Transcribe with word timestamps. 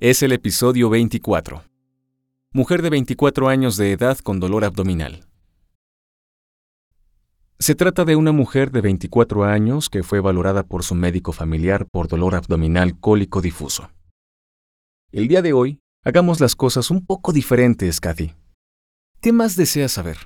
es 0.00 0.22
el 0.22 0.32
episodio 0.32 0.88
24. 0.88 1.62
Mujer 2.54 2.80
de 2.80 2.88
24 2.88 3.50
años 3.50 3.76
de 3.76 3.92
edad 3.92 4.16
con 4.16 4.40
dolor 4.40 4.64
abdominal. 4.64 5.26
Se 7.58 7.74
trata 7.74 8.06
de 8.06 8.16
una 8.16 8.32
mujer 8.32 8.70
de 8.70 8.80
24 8.80 9.44
años 9.44 9.90
que 9.90 10.02
fue 10.02 10.20
valorada 10.20 10.62
por 10.62 10.84
su 10.84 10.94
médico 10.94 11.32
familiar 11.32 11.86
por 11.86 12.08
dolor 12.08 12.34
abdominal 12.34 12.98
cólico 12.98 13.42
difuso. 13.42 13.90
El 15.12 15.28
día 15.28 15.42
de 15.42 15.52
hoy, 15.52 15.80
hagamos 16.02 16.40
las 16.40 16.56
cosas 16.56 16.90
un 16.90 17.04
poco 17.04 17.34
diferentes, 17.34 18.00
Kathy. 18.00 18.32
¿Qué 19.20 19.34
más 19.34 19.54
deseas 19.54 19.92
saber? 19.92 20.16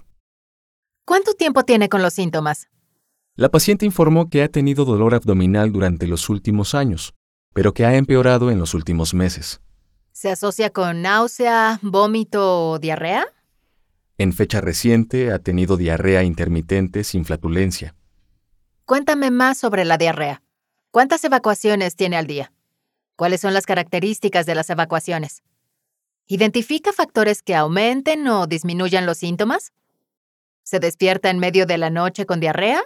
¿Cuánto 1.05 1.35
tiempo 1.35 1.65
tiene 1.65 1.89
con 1.89 2.01
los 2.01 2.15
síntomas? 2.15 2.69
La 3.35 3.49
paciente 3.49 3.85
informó 3.85 4.29
que 4.31 4.45
ha 4.45 4.49
tenido 4.49 4.85
dolor 4.85 5.17
abdominal 5.17 5.73
durante 5.73 6.07
los 6.07 6.29
últimos 6.29 6.77
años, 6.77 7.13
pero 7.53 7.75
que 7.75 7.85
ha 7.85 7.97
empeorado 7.97 8.53
en 8.53 8.61
los 8.61 8.75
últimos 8.75 9.15
meses. 9.15 9.61
¿Se 10.15 10.31
asocia 10.31 10.71
con 10.71 11.03
náusea, 11.03 11.81
vómito 11.83 12.71
o 12.71 12.79
diarrea? 12.79 13.27
En 14.17 14.33
fecha 14.33 14.61
reciente 14.61 15.33
ha 15.33 15.41
tenido 15.41 15.77
diarrea 15.77 16.23
intermitente 16.23 17.03
sin 17.03 17.25
flatulencia. 17.25 17.97
Cuéntame 18.85 19.33
más 19.33 19.59
sobre 19.59 19.85
la 19.85 19.99
diarrea. 19.99 20.41
¿Cuántas 20.93 21.25
evacuaciones 21.25 21.97
tiene 21.97 22.17
al 22.17 22.29
día? 22.29 22.53
¿Cuáles 23.17 23.41
son 23.41 23.55
las 23.55 23.67
características 23.67 24.47
de 24.47 24.55
las 24.55 24.71
evacuaciones? 24.71 25.43
¿Identifica 26.29 26.93
factores 26.93 27.43
que 27.43 27.57
aumenten 27.57 28.29
o 28.29 28.47
disminuyan 28.47 29.07
los 29.07 29.19
síntomas? 29.19 29.73
¿Se 30.63 30.79
despierta 30.79 31.29
en 31.29 31.41
medio 31.41 31.67
de 31.67 31.77
la 31.77 31.91
noche 31.91 32.25
con 32.25 32.39
diarrea? 32.39 32.85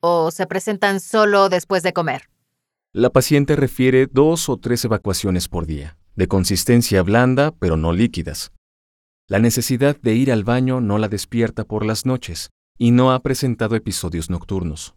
¿O 0.00 0.30
se 0.30 0.46
presentan 0.46 1.00
solo 1.00 1.50
después 1.50 1.82
de 1.82 1.92
comer? 1.92 2.30
La 2.92 3.10
paciente 3.10 3.54
refiere 3.54 4.06
dos 4.10 4.48
o 4.48 4.56
tres 4.56 4.82
evacuaciones 4.86 5.46
por 5.46 5.66
día, 5.66 5.98
de 6.16 6.28
consistencia 6.28 7.02
blanda 7.02 7.52
pero 7.58 7.76
no 7.76 7.92
líquidas. 7.92 8.52
La 9.28 9.38
necesidad 9.38 9.96
de 10.00 10.14
ir 10.14 10.32
al 10.32 10.44
baño 10.44 10.80
no 10.80 10.98
la 10.98 11.08
despierta 11.08 11.64
por 11.64 11.84
las 11.84 12.06
noches 12.06 12.50
y 12.78 12.90
no 12.90 13.12
ha 13.12 13.20
presentado 13.20 13.76
episodios 13.76 14.30
nocturnos. 14.30 14.94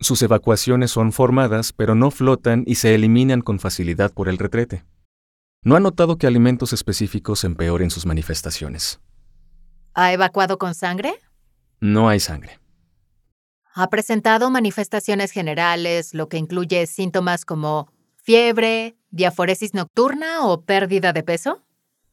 Sus 0.00 0.22
evacuaciones 0.22 0.90
son 0.90 1.12
formadas 1.12 1.72
pero 1.72 1.94
no 1.94 2.10
flotan 2.10 2.64
y 2.66 2.76
se 2.76 2.94
eliminan 2.94 3.40
con 3.40 3.58
facilidad 3.58 4.12
por 4.12 4.28
el 4.28 4.38
retrete. 4.38 4.84
No 5.62 5.76
ha 5.76 5.80
notado 5.80 6.18
que 6.18 6.26
alimentos 6.26 6.72
específicos 6.72 7.42
empeoren 7.44 7.90
sus 7.90 8.06
manifestaciones. 8.06 9.00
¿Ha 9.94 10.12
evacuado 10.12 10.58
con 10.58 10.74
sangre? 10.74 11.14
No 11.80 12.08
hay 12.08 12.20
sangre. 12.20 12.60
Ha 13.74 13.88
presentado 13.90 14.50
manifestaciones 14.50 15.30
generales, 15.30 16.14
lo 16.14 16.28
que 16.28 16.36
incluye 16.36 16.86
síntomas 16.86 17.44
como 17.44 17.92
fiebre, 18.28 18.94
diaforesis 19.10 19.72
nocturna 19.72 20.46
o 20.46 20.60
pérdida 20.60 21.14
de 21.14 21.22
peso. 21.22 21.62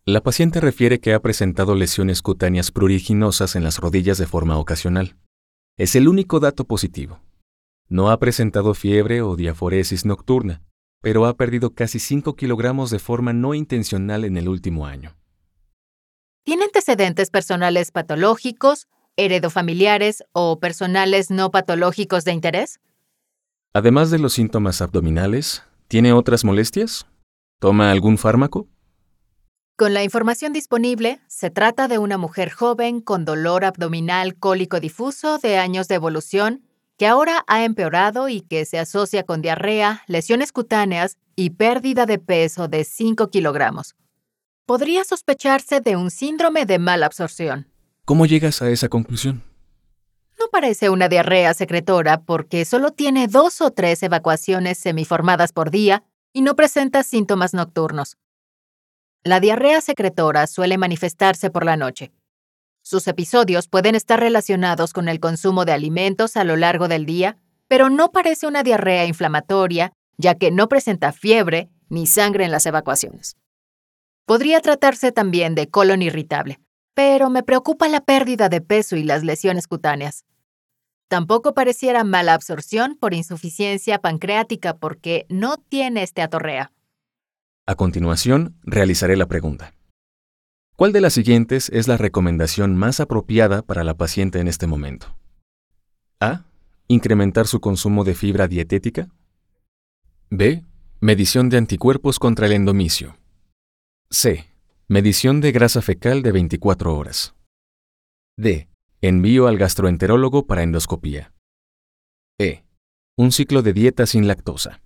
La 0.06 0.24
paciente 0.24 0.62
refiere 0.62 1.02
que 1.02 1.14
ha 1.14 1.22
presentado 1.22 1.76
lesiones 1.76 2.22
cutáneas 2.22 2.72
pruriginosas 2.72 3.58
en 3.58 3.66
las 3.66 3.80
rodillas 3.80 4.18
de 4.18 4.26
forma 4.26 4.58
ocasional. 4.58 5.18
Es 5.78 5.94
el 5.94 6.08
único 6.08 6.40
dato 6.40 6.64
positivo. 6.64 7.20
No 7.90 8.10
ha 8.10 8.18
presentado 8.18 8.74
fiebre 8.76 9.22
o 9.22 9.36
diaforesis 9.36 10.06
nocturna, 10.06 10.62
pero 11.02 11.26
ha 11.26 11.36
perdido 11.36 11.72
casi 11.72 12.00
5 12.00 12.38
kilogramos 12.38 12.92
de 12.92 13.00
forma 13.00 13.34
no 13.34 13.54
intencional 13.54 14.24
en 14.24 14.38
el 14.38 14.48
último 14.48 14.88
año. 14.88 15.18
¿Tiene 16.46 16.64
antecedentes 16.64 17.30
personales 17.30 17.92
patológicos 17.92 18.88
heredofamiliares 19.18 20.24
o 20.32 20.62
personales 20.62 21.30
no 21.30 21.52
patológicos 21.52 22.24
de 22.24 22.32
interés? 22.32 22.80
Además 23.74 24.12
de 24.12 24.20
los 24.20 24.32
síntomas 24.32 24.82
abdominales, 24.82 25.62
¿tiene 25.88 26.14
otras 26.14 26.44
molestias? 26.44 27.06
¿Toma 27.60 27.92
algún 27.92 28.18
fármaco? 28.18 28.68
Con 29.78 29.94
la 29.94 30.04
información 30.04 30.54
disponible, 30.54 31.20
se 31.28 31.50
trata 31.50 31.88
de 31.88 31.98
una 31.98 32.18
mujer 32.18 32.50
joven 32.50 33.02
con 33.02 33.26
dolor 33.26 33.66
abdominal 33.66 34.36
cólico 34.36 34.80
difuso 34.80 35.38
de 35.38 35.58
años 35.58 35.88
de 35.88 35.96
evolución 35.96 36.64
que 36.98 37.08
ahora 37.08 37.44
ha 37.48 37.66
empeorado 37.66 38.30
y 38.30 38.42
que 38.42 38.64
se 38.66 38.80
asocia 38.80 39.24
con 39.24 39.42
diarrea, 39.42 40.04
lesiones 40.08 40.52
cutáneas 40.52 41.18
y 41.36 41.50
pérdida 41.50 42.06
de 42.06 42.20
peso 42.20 42.70
de 42.70 42.86
5 42.86 43.30
kilogramos. 43.30 43.96
Podría 44.66 45.04
sospecharse 45.04 45.82
de 45.82 45.96
un 45.98 46.10
síndrome 46.10 46.66
de 46.66 46.80
mala 46.80 47.06
absorción. 47.06 47.68
¿Cómo 48.06 48.26
llegas 48.26 48.62
a 48.62 48.70
esa 48.70 48.88
conclusión? 48.88 49.44
No 50.46 50.52
parece 50.52 50.92
una 50.92 51.10
diarrea 51.10 51.56
secretora 51.56 52.22
porque 52.22 52.66
solo 52.66 52.92
tiene 52.92 53.28
dos 53.28 53.62
o 53.62 53.72
tres 53.72 54.04
evacuaciones 54.04 54.78
semiformadas 54.78 55.52
por 55.52 55.72
día 55.72 56.04
y 56.34 56.44
no 56.44 56.56
presenta 56.56 57.02
síntomas 57.02 57.56
nocturnos. 57.56 58.18
La 59.24 59.40
diarrea 59.40 59.82
secretora 59.82 60.46
suele 60.46 60.78
manifestarse 60.78 61.50
por 61.50 61.66
la 61.66 61.78
noche. 61.78 62.12
Sus 62.84 63.08
episodios 63.08 63.68
pueden 63.68 63.96
estar 63.96 64.20
relacionados 64.20 64.94
con 64.94 65.10
el 65.10 65.20
consumo 65.20 65.66
de 65.66 65.72
alimentos 65.72 66.38
a 66.38 66.44
lo 66.44 66.58
largo 66.58 66.88
del 66.88 67.08
día, 67.08 67.40
pero 67.68 67.90
no 67.90 68.12
parece 68.12 68.46
una 68.46 68.62
diarrea 68.62 69.08
inflamatoria, 69.08 69.94
ya 70.16 70.36
que 70.36 70.52
no 70.52 70.70
presenta 70.70 71.12
fiebre 71.12 71.72
ni 71.90 72.06
sangre 72.06 72.46
en 72.46 72.52
las 72.52 72.68
evacuaciones. 72.68 73.36
Podría 74.28 74.62
tratarse 74.62 75.12
también 75.12 75.56
de 75.56 75.72
colon 75.72 76.04
irritable 76.04 76.60
pero 76.96 77.30
me 77.30 77.44
preocupa 77.44 77.88
la 77.90 78.00
pérdida 78.00 78.50
de 78.50 78.62
peso 78.62 78.96
y 78.96 79.04
las 79.04 79.24
lesiones 79.24 79.68
cutáneas. 79.68 80.24
Tampoco 81.08 81.54
pareciera 81.54 82.04
mala 82.04 82.34
absorción 82.34 82.98
por 83.00 83.14
insuficiencia 83.14 84.00
pancreática 84.00 84.78
porque 84.78 85.26
no 85.30 85.58
tiene 85.58 86.04
esteatorrea. 86.04 86.72
A 87.68 87.76
continuación, 87.76 88.56
realizaré 88.64 89.16
la 89.16 89.28
pregunta. 89.28 89.74
¿Cuál 90.76 90.92
de 90.92 91.02
las 91.02 91.14
siguientes 91.14 91.70
es 91.70 91.88
la 91.88 91.98
recomendación 91.98 92.76
más 92.76 93.00
apropiada 93.00 93.62
para 93.62 93.84
la 93.84 93.96
paciente 93.96 94.40
en 94.40 94.48
este 94.48 94.68
momento? 94.68 95.16
A. 96.20 96.46
Incrementar 96.88 97.48
su 97.48 97.62
consumo 97.62 98.04
de 98.04 98.14
fibra 98.14 98.48
dietética. 98.48 99.08
B. 100.30 100.64
Medición 101.00 101.50
de 101.50 101.58
anticuerpos 101.58 102.20
contra 102.20 102.48
el 102.48 102.54
endomicio. 102.54 103.18
C. 104.10 104.46
Medición 104.88 105.40
de 105.40 105.52
grasa 105.52 105.82
fecal 105.82 106.22
de 106.22 106.32
24 106.32 106.96
horas. 106.96 107.36
D. 108.38 108.68
Envío 109.02 109.48
al 109.48 109.58
gastroenterólogo 109.58 110.48
para 110.48 110.64
endoscopía. 110.64 111.34
E. 112.40 112.64
Un 113.18 113.32
ciclo 113.32 113.62
de 113.62 113.74
dieta 113.74 114.06
sin 114.06 114.28
lactosa. 114.28 114.82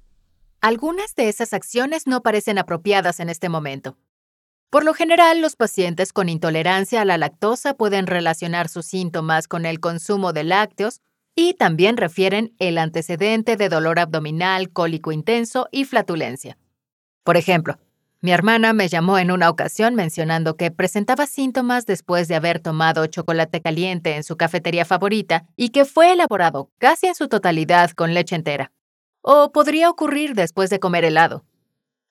Algunas 0.62 1.16
de 1.16 1.30
esas 1.30 1.53
acciones 1.53 2.08
no 2.08 2.22
parecen 2.22 2.58
apropiadas 2.58 3.20
en 3.20 3.30
este 3.30 3.50
momento. 3.50 3.97
Por 4.70 4.84
lo 4.84 4.94
general, 4.94 5.42
los 5.42 5.56
pacientes 5.56 6.12
con 6.12 6.28
intolerancia 6.30 7.02
a 7.02 7.06
la 7.06 7.18
lactosa 7.18 7.75
pueden 7.75 8.08
relacionar 8.08 8.68
sus 8.68 8.86
síntomas 8.86 9.47
con 9.47 9.66
el 9.66 9.80
consumo 9.80 10.34
de 10.34 10.44
lácteos 10.44 11.02
y 11.36 11.53
también 11.53 11.96
refieren 11.96 12.53
el 12.59 12.78
antecedente 12.78 13.56
de 13.56 13.70
dolor 13.70 14.00
abdominal, 14.00 14.72
cólico 14.72 15.12
intenso 15.12 15.70
y 15.72 15.86
flatulencia. 15.86 16.58
Por 17.24 17.38
ejemplo, 17.38 17.80
mi 18.22 18.31
hermana 18.31 18.74
me 18.74 18.90
llamó 18.90 19.18
en 19.18 19.31
una 19.31 19.50
ocasión 19.50 19.96
mencionando 19.96 20.57
que 20.57 20.72
presentaba 20.72 21.26
síntomas 21.26 21.85
después 21.85 22.28
de 22.28 22.35
haber 22.35 22.59
tomado 22.59 23.08
chocolate 23.08 23.61
caliente 23.61 24.17
en 24.17 24.26
su 24.26 24.35
cafetería 24.35 24.84
favorita 24.84 25.46
y 25.55 25.70
que 25.70 25.85
fue 25.85 26.11
elaborado 26.11 26.70
casi 26.79 27.08
en 27.08 27.16
su 27.16 27.29
totalidad 27.29 27.91
con 27.91 28.14
leche 28.14 28.35
entera. 28.35 28.73
O 29.22 29.53
podría 29.53 29.90
ocurrir 29.90 30.34
después 30.34 30.70
de 30.70 30.82
comer 30.82 31.05
helado. 31.05 31.46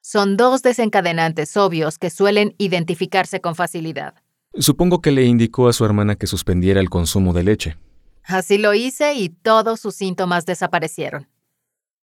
Son 0.00 0.38
dos 0.38 0.62
desencadenantes 0.62 1.54
obvios 1.58 1.98
que 1.98 2.08
suelen 2.08 2.54
identificarse 2.56 3.42
con 3.42 3.54
facilidad. 3.54 4.14
Supongo 4.54 5.02
que 5.02 5.10
le 5.10 5.24
indicó 5.24 5.68
a 5.68 5.74
su 5.74 5.84
hermana 5.84 6.16
que 6.16 6.26
suspendiera 6.26 6.80
el 6.80 6.88
consumo 6.88 7.34
de 7.34 7.42
leche. 7.42 7.76
Así 8.24 8.56
lo 8.56 8.72
hice 8.72 9.12
y 9.12 9.28
todos 9.28 9.80
sus 9.80 9.94
síntomas 9.94 10.46
desaparecieron. 10.46 11.28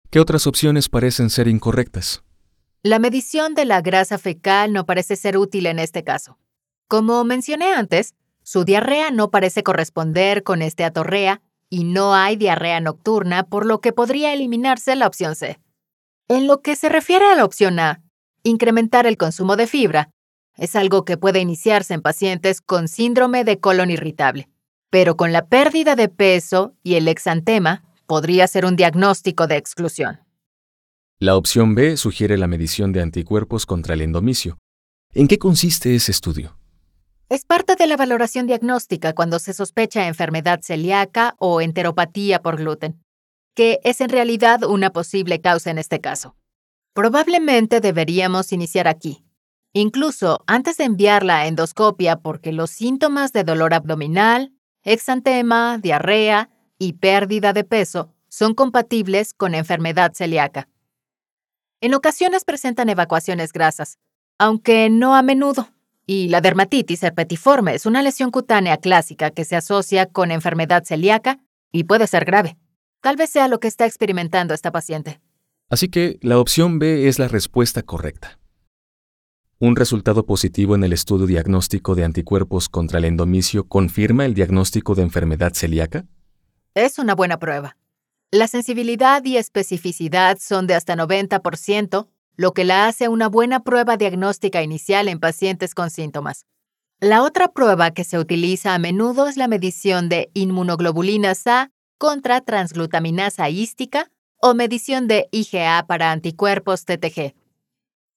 ¿Qué 0.10 0.20
otras 0.20 0.48
opciones 0.48 0.90
parecen 0.90 1.30
ser 1.30 1.48
incorrectas? 1.48 2.24
La 2.84 2.98
medición 2.98 3.54
de 3.54 3.66
la 3.66 3.82
grasa 3.82 4.18
fecal 4.18 4.74
no 4.74 4.88
parece 4.88 5.16
ser 5.16 5.38
útil 5.38 5.68
en 5.68 5.78
este 5.78 6.04
caso. 6.04 6.40
Como 6.88 7.24
mencioné 7.24 7.74
antes, 7.74 8.16
su 8.42 8.66
diarrea 8.66 9.12
no 9.12 9.30
parece 9.30 9.62
corresponder 9.62 10.42
con 10.42 10.64
esteatorrea 10.64 11.44
y 11.70 11.84
no 11.84 12.16
hay 12.16 12.38
diarrea 12.38 12.80
nocturna, 12.80 13.44
por 13.44 13.68
lo 13.68 13.82
que 13.82 13.94
podría 13.94 14.34
eliminarse 14.34 14.96
la 14.96 15.06
opción 15.06 15.36
C. 15.36 15.60
En 16.28 16.48
lo 16.48 16.64
que 16.64 16.76
se 16.76 16.90
refiere 16.90 17.26
a 17.26 17.36
la 17.36 17.46
opción 17.46 17.78
A, 17.80 18.02
incrementar 18.42 19.06
el 19.06 19.18
consumo 19.18 19.56
de 19.58 19.68
fibra, 19.68 20.10
Es 20.58 20.76
algo 20.76 21.06
que 21.06 21.18
puede 21.18 21.40
iniciarse 21.40 21.94
en 21.94 22.02
pacientes 22.02 22.62
con 22.62 22.88
síndrome 22.88 23.46
de 23.46 23.60
colon 23.60 23.90
irritable, 23.90 24.50
pero 24.90 25.16
con 25.16 25.32
la 25.32 25.46
pérdida 25.46 25.96
de 25.96 26.10
peso 26.10 26.74
y 26.84 26.96
el 26.96 27.08
exantema 27.08 27.84
podría 28.06 28.48
ser 28.48 28.66
un 28.66 28.76
diagnóstico 28.76 29.48
de 29.48 29.56
exclusión. 29.56 30.20
La 31.22 31.36
opción 31.36 31.76
B 31.76 31.98
sugiere 31.98 32.36
la 32.36 32.48
medición 32.48 32.94
de 32.94 33.02
anticuerpos 33.04 33.68
contra 33.68 33.94
el 33.94 34.02
endomicio. 34.02 34.58
¿En 35.14 35.28
qué 35.28 35.38
consiste 35.38 35.94
ese 35.94 36.12
estudio? 36.12 36.58
Es 37.30 37.46
parte 37.46 37.76
de 37.76 37.86
la 37.86 37.96
valoración 37.96 38.48
diagnóstica 38.48 39.14
cuando 39.14 39.38
se 39.38 39.54
sospecha 39.54 40.08
enfermedad 40.08 40.62
celíaca 40.64 41.36
o 41.38 41.62
enteropatía 41.62 42.42
por 42.42 42.58
gluten, 42.58 43.04
que 43.54 43.80
es 43.84 44.02
en 44.02 44.10
realidad 44.10 44.64
una 44.64 44.90
posible 44.90 45.42
causa 45.42 45.70
en 45.70 45.78
este 45.78 46.02
caso. 46.02 46.36
Probablemente 46.96 47.82
deberíamos 47.82 48.52
iniciar 48.52 48.88
aquí, 48.88 49.24
incluso 49.74 50.44
antes 50.48 50.78
de 50.78 50.86
enviarla 50.86 51.42
a 51.42 51.46
endoscopia 51.46 52.16
porque 52.16 52.52
los 52.52 52.72
síntomas 52.72 53.32
de 53.32 53.44
dolor 53.44 53.76
abdominal, 53.76 54.54
exantema, 54.82 55.78
diarrea 55.78 56.50
y 56.80 56.94
pérdida 56.94 57.54
de 57.54 57.64
peso 57.64 58.12
son 58.28 58.56
compatibles 58.56 59.36
con 59.36 59.54
enfermedad 59.54 60.14
celíaca. 60.16 60.68
En 61.84 61.96
ocasiones 61.96 62.46
presentan 62.46 62.90
evacuaciones 62.90 63.54
grasas, 63.54 63.98
aunque 64.38 64.92
no 64.92 65.16
a 65.16 65.24
menudo. 65.24 65.70
Y 66.06 66.28
la 66.30 66.40
dermatitis 66.40 67.02
herpetiforme 67.02 67.74
es 67.74 67.88
una 67.88 68.04
lesión 68.04 68.30
cutánea 68.30 68.78
clásica 68.78 69.32
que 69.32 69.46
se 69.46 69.56
asocia 69.56 70.06
con 70.06 70.30
enfermedad 70.30 70.84
celíaca 70.84 71.40
y 71.72 71.86
puede 71.86 72.06
ser 72.06 72.24
grave. 72.24 72.56
Tal 73.02 73.16
vez 73.16 73.32
sea 73.32 73.48
lo 73.48 73.60
que 73.60 73.68
está 73.68 73.88
experimentando 73.88 74.54
esta 74.54 74.72
paciente. 74.72 75.22
Así 75.70 75.90
que 75.90 76.20
la 76.22 76.38
opción 76.38 76.78
B 76.78 77.08
es 77.08 77.18
la 77.18 77.28
respuesta 77.28 77.82
correcta. 77.82 78.38
¿Un 79.58 79.76
resultado 79.76 80.28
positivo 80.28 80.76
en 80.76 80.84
el 80.84 80.94
estudio 80.94 81.26
diagnóstico 81.26 81.96
de 81.96 82.04
anticuerpos 82.04 82.70
contra 82.70 83.00
el 83.00 83.06
endomicio 83.06 83.68
confirma 83.68 84.26
el 84.26 84.36
diagnóstico 84.36 84.94
de 84.94 85.02
enfermedad 85.02 85.54
celíaca? 85.54 86.06
Es 86.76 87.00
una 87.00 87.16
buena 87.16 87.40
prueba. 87.40 87.76
La 88.34 88.48
sensibilidad 88.48 89.26
y 89.26 89.36
especificidad 89.36 90.38
son 90.40 90.66
de 90.66 90.74
hasta 90.74 90.96
90%, 90.96 92.08
lo 92.38 92.54
que 92.54 92.64
la 92.64 92.88
hace 92.88 93.10
una 93.10 93.28
buena 93.28 93.62
prueba 93.62 93.98
diagnóstica 93.98 94.64
inicial 94.64 95.10
en 95.10 95.20
pacientes 95.20 95.76
con 95.76 95.90
síntomas. 95.90 96.46
La 97.02 97.24
otra 97.24 97.50
prueba 97.50 97.92
que 97.92 98.06
se 98.06 98.18
utiliza 98.18 98.74
a 98.74 98.80
menudo 98.80 99.28
es 99.28 99.36
la 99.36 99.50
medición 99.50 100.08
de 100.08 100.32
inmunoglobulinas 100.34 101.46
A 101.46 101.72
contra 101.98 102.40
transglutaminasa 102.40 103.50
hística 103.50 104.10
o 104.42 104.54
medición 104.54 105.10
de 105.10 105.28
IgA 105.32 105.86
para 105.86 106.14
anticuerpos 106.14 106.86
TTG, 106.86 107.36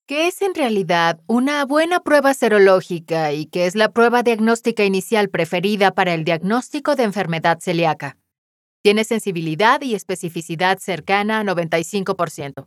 que 0.07 0.29
es 0.29 0.43
en 0.43 0.55
realidad 0.55 1.19
una 1.27 1.65
buena 1.65 2.05
prueba 2.05 2.35
serológica 2.35 3.33
y 3.33 3.47
que 3.47 3.67
es 3.67 3.75
la 3.75 3.91
prueba 3.91 4.23
diagnóstica 4.23 4.85
inicial 4.85 5.29
preferida 5.29 5.91
para 5.91 6.15
el 6.15 6.23
diagnóstico 6.23 6.95
de 6.95 7.03
enfermedad 7.03 7.59
celíaca. 7.61 8.17
Tiene 8.85 9.05
sensibilidad 9.05 9.81
y 9.81 9.95
especificidad 9.95 10.79
cercana 10.79 11.41
a 11.41 11.43
95%. 11.43 12.67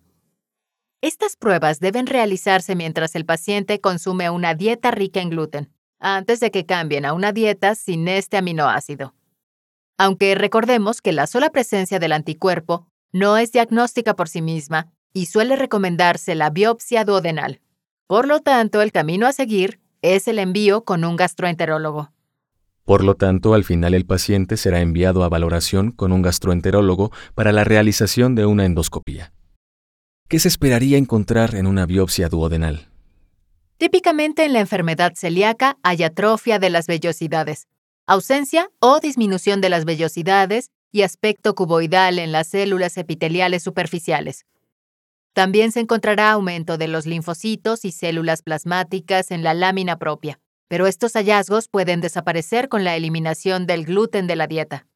Estas 1.00 1.36
pruebas 1.36 1.80
deben 1.80 2.08
realizarse 2.08 2.76
mientras 2.76 3.14
el 3.14 3.24
paciente 3.24 3.80
consume 3.80 4.28
una 4.32 4.56
dieta 4.56 4.90
rica 4.90 5.22
en 5.22 5.30
gluten, 5.30 5.72
antes 6.00 6.40
de 6.40 6.50
que 6.50 6.66
cambien 6.66 7.06
a 7.06 7.14
una 7.14 7.34
dieta 7.34 7.76
sin 7.76 8.08
este 8.08 8.36
aminoácido. 8.36 9.14
Aunque 10.00 10.34
recordemos 10.34 11.02
que 11.02 11.12
la 11.12 11.28
sola 11.28 11.52
presencia 11.52 12.00
del 12.00 12.14
anticuerpo 12.14 12.88
no 13.12 13.38
es 13.38 13.52
diagnóstica 13.52 14.16
por 14.16 14.28
sí 14.28 14.42
misma 14.42 14.92
y 15.14 15.28
suele 15.28 15.56
recomendarse 15.56 16.34
la 16.34 16.50
biopsia 16.50 17.06
duodenal. 17.06 17.62
Por 18.08 18.28
lo 18.28 18.40
tanto, 18.40 18.82
el 18.82 18.92
camino 18.92 19.28
a 19.28 19.34
seguir 19.34 19.80
es 20.02 20.28
el 20.28 20.40
envío 20.40 20.84
con 20.84 21.06
un 21.06 21.16
gastroenterólogo. 21.16 22.12
Por 22.88 23.04
lo 23.04 23.16
tanto, 23.16 23.54
al 23.54 23.66
final 23.66 23.94
el 23.94 24.06
paciente 24.06 24.56
será 24.56 24.80
enviado 24.80 25.26
a 25.26 25.28
valoración 25.28 25.92
con 25.92 26.14
un 26.14 26.22
gastroenterólogo 26.22 27.12
para 27.36 27.52
la 27.52 27.66
realización 27.66 28.34
de 28.34 28.46
una 28.46 28.64
endoscopía. 28.64 29.34
¿Qué 30.30 30.40
se 30.40 30.48
esperaría 30.48 30.98
encontrar 30.98 31.56
en 31.56 31.68
una 31.68 31.86
biopsia 31.86 32.30
duodenal? 32.30 32.88
Típicamente 33.76 34.46
en 34.46 34.54
la 34.54 34.62
enfermedad 34.62 35.12
celíaca 35.18 35.78
hay 35.84 36.02
atrofia 36.04 36.60
de 36.60 36.70
las 36.70 36.88
vellosidades, 36.88 37.68
ausencia 38.06 38.70
o 38.80 39.02
disminución 39.02 39.60
de 39.60 39.68
las 39.68 39.84
vellosidades 39.84 40.70
y 40.94 41.02
aspecto 41.02 41.56
cuboidal 41.56 42.20
en 42.20 42.32
las 42.32 42.48
células 42.48 42.96
epiteliales 42.96 43.64
superficiales. 43.64 44.46
También 45.34 45.74
se 45.74 45.82
encontrará 45.82 46.32
aumento 46.32 46.78
de 46.78 46.88
los 46.88 47.06
linfocitos 47.06 47.84
y 47.84 47.92
células 47.92 48.44
plasmáticas 48.44 49.32
en 49.32 49.44
la 49.44 49.54
lámina 49.54 50.00
propia, 50.00 50.40
pero 50.68 50.88
estos 50.88 51.14
hallazgos 51.14 51.68
pueden 51.68 52.02
desaparecer 52.02 52.70
con 52.70 52.84
la 52.84 52.96
eliminación 52.96 53.66
del 53.68 53.86
gluten 53.86 54.28
de 54.28 54.36
la 54.36 54.48
dieta. 54.48 54.88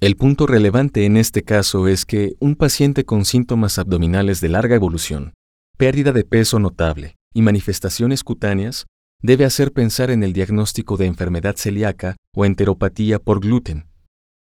El 0.00 0.16
punto 0.16 0.46
relevante 0.46 1.06
en 1.06 1.16
este 1.16 1.42
caso 1.42 1.88
es 1.88 2.04
que 2.04 2.34
un 2.38 2.56
paciente 2.56 3.04
con 3.04 3.24
síntomas 3.24 3.78
abdominales 3.78 4.40
de 4.40 4.48
larga 4.48 4.74
evolución, 4.74 5.32
pérdida 5.76 6.12
de 6.12 6.24
peso 6.24 6.58
notable 6.58 7.16
y 7.32 7.42
manifestaciones 7.42 8.22
cutáneas 8.22 8.86
debe 9.22 9.46
hacer 9.46 9.72
pensar 9.72 10.10
en 10.10 10.22
el 10.22 10.34
diagnóstico 10.34 10.96
de 10.96 11.06
enfermedad 11.06 11.56
celíaca 11.56 12.16
o 12.34 12.44
enteropatía 12.44 13.18
por 13.18 13.40
gluten. 13.40 13.86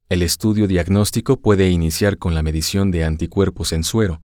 El 0.09 0.21
estudio 0.21 0.67
diagnóstico 0.67 1.37
puede 1.39 1.69
iniciar 1.69 2.17
con 2.17 2.35
la 2.35 2.43
medición 2.43 2.91
de 2.91 3.05
anticuerpos 3.05 3.71
en 3.71 3.83
suero, 3.83 4.21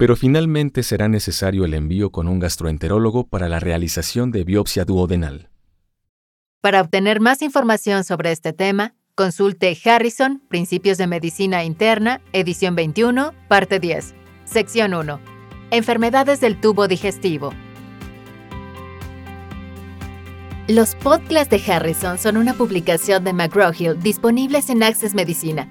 pero 0.00 0.16
finalmente 0.16 0.82
será 0.82 1.08
necesario 1.10 1.66
el 1.66 1.74
envío 1.74 2.10
con 2.10 2.26
un 2.26 2.38
gastroenterólogo 2.38 3.26
para 3.26 3.50
la 3.50 3.60
realización 3.60 4.30
de 4.30 4.44
biopsia 4.44 4.86
duodenal. 4.86 5.50
Para 6.62 6.80
obtener 6.80 7.20
más 7.20 7.42
información 7.42 8.02
sobre 8.02 8.32
este 8.32 8.54
tema, 8.54 8.94
Consulte 9.14 9.76
Harrison, 9.84 10.40
Principios 10.48 10.96
de 10.96 11.06
Medicina 11.06 11.64
Interna, 11.64 12.22
edición 12.32 12.74
21, 12.76 13.34
parte 13.46 13.78
10, 13.78 14.14
sección 14.46 14.94
1. 14.94 15.20
Enfermedades 15.70 16.40
del 16.40 16.58
tubo 16.58 16.88
digestivo. 16.88 17.52
Los 20.66 20.94
podcasts 20.94 21.50
de 21.50 21.70
Harrison 21.70 22.16
son 22.16 22.38
una 22.38 22.54
publicación 22.54 23.22
de 23.22 23.34
McGraw-Hill 23.34 23.98
disponibles 23.98 24.70
en 24.70 24.82
Access 24.82 25.12
Medicina, 25.12 25.70